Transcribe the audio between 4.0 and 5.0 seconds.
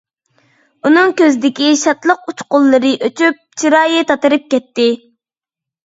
تاتىرىپ كەتتى.